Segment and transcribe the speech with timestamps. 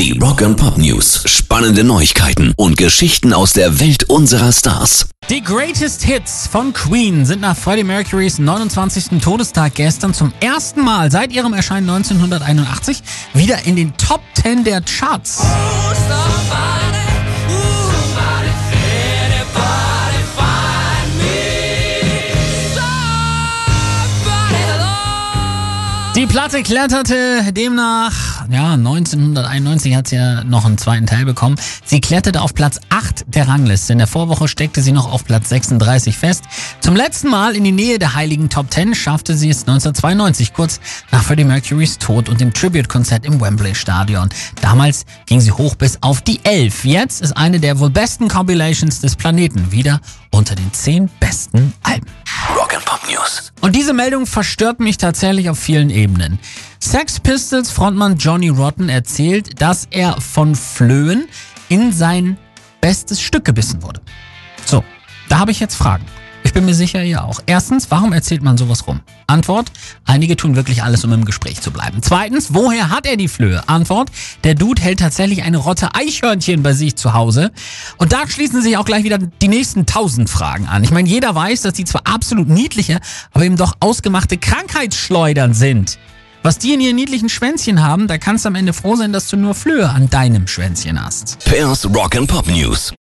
[0.00, 1.24] Die Rock and Pop News.
[1.26, 5.10] Spannende Neuigkeiten und Geschichten aus der Welt unserer Stars.
[5.28, 9.20] Die Greatest Hits von Queen sind nach Freddie Mercurys 29.
[9.22, 13.02] Todestag gestern zum ersten Mal seit ihrem Erscheinen 1981
[13.34, 15.42] wieder in den Top 10 der Charts.
[26.16, 31.56] Die Platte kletterte demnach, ja, 1991 hat sie ja noch einen zweiten Teil bekommen.
[31.84, 33.92] Sie kletterte auf Platz 8 der Rangliste.
[33.92, 36.44] In der Vorwoche steckte sie noch auf Platz 36 fest.
[36.80, 40.80] Zum letzten Mal in die Nähe der heiligen Top 10 schaffte sie es 1992, kurz
[41.12, 44.28] nach Freddie Mercurys Tod und dem Tribute-Konzert im Wembley Stadion.
[44.60, 46.84] Damals ging sie hoch bis auf die 11.
[46.84, 50.00] Jetzt ist eine der wohl besten Compilations des Planeten wieder
[50.32, 52.19] unter den 10 besten Alben.
[52.70, 53.52] Rock and Pop News.
[53.60, 56.38] Und diese Meldung verstört mich tatsächlich auf vielen Ebenen.
[56.78, 61.28] Sex Pistols Frontmann Johnny Rotten erzählt, dass er von Flöhen
[61.68, 62.38] in sein
[62.80, 64.00] bestes Stück gebissen wurde.
[64.64, 64.84] So,
[65.28, 66.04] da habe ich jetzt Fragen.
[66.50, 67.38] Ich bin mir sicher, ihr auch.
[67.46, 69.02] Erstens, warum erzählt man sowas rum?
[69.28, 69.70] Antwort,
[70.04, 71.98] einige tun wirklich alles, um im Gespräch zu bleiben.
[72.02, 73.62] Zweitens, woher hat er die Flöhe?
[73.68, 74.10] Antwort,
[74.42, 77.52] der Dude hält tatsächlich eine Rotte Eichhörnchen bei sich zu Hause.
[77.98, 80.82] Und da schließen sich auch gleich wieder die nächsten tausend Fragen an.
[80.82, 82.98] Ich meine, jeder weiß, dass die zwar absolut niedliche,
[83.32, 86.00] aber eben doch ausgemachte Krankheitsschleudern sind.
[86.42, 89.28] Was die in ihren niedlichen Schwänzchen haben, da kannst du am Ende froh sein, dass
[89.28, 91.44] du nur Flöhe an deinem Schwänzchen hast.
[91.44, 92.92] Pairs Rock and Pop News.